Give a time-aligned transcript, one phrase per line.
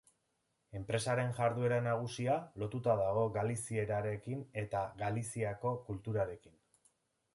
[0.77, 6.59] Enpresaren jarduera nagusia lotuta dago Galizierarekin eta Galiziako kulturarekin.